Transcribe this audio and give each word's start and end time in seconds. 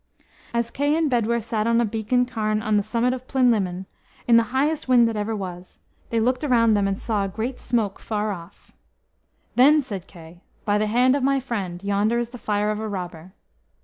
As 0.51 0.71
Kay 0.71 0.95
and 0.97 1.11
Bedwyr 1.11 1.43
sat 1.43 1.67
on 1.67 1.79
a 1.79 1.85
beacon 1.85 2.25
cairn 2.25 2.63
on 2.63 2.75
the 2.75 2.81
summit 2.81 3.13
of 3.13 3.27
Plinlimmon, 3.27 3.85
in 4.27 4.35
the 4.35 4.45
highest 4.49 4.87
wind 4.87 5.07
that 5.07 5.15
ever 5.15 5.35
was, 5.35 5.79
they 6.09 6.19
looked 6.19 6.43
around 6.43 6.73
them 6.73 6.87
and 6.87 6.97
saw 6.97 7.23
a 7.23 7.27
great 7.29 7.59
smoke, 7.59 7.99
afar 7.99 8.31
off. 8.31 8.71
Then 9.53 9.83
said 9.83 10.07
Kay, 10.07 10.41
"By 10.65 10.79
the 10.79 10.87
hand 10.87 11.15
of 11.15 11.21
my 11.21 11.39
friend, 11.39 11.83
yonder 11.83 12.17
is 12.17 12.29
the 12.29 12.39
fire 12.39 12.71
of 12.71 12.79
a 12.79 12.87
robber." 12.87 13.33